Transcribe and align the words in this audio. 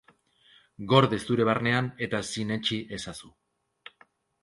Gorde 0.93 1.19
zure 1.27 1.47
barnean 1.51 1.91
eta 2.09 2.25
sinetsi 2.33 2.83
ezazu. 3.01 3.35